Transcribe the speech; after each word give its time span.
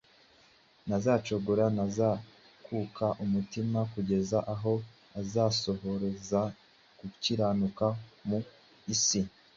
Ntazacogora, 0.85 1.63
ntazakuka 1.75 3.05
umutima, 3.23 3.79
kugeza 3.93 4.37
aho 4.53 4.73
azasohoreza 5.19 6.41
gukiranuka 6.99 7.85
mu 8.27 8.39
isi; 8.93 9.21